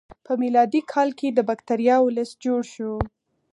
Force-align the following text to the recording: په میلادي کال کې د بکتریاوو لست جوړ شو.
په 0.25 0.31
میلادي 0.41 0.81
کال 0.91 1.09
کې 1.19 1.27
د 1.31 1.39
بکتریاوو 1.49 2.13
لست 2.17 2.35
جوړ 2.45 2.61
شو. 2.73 2.93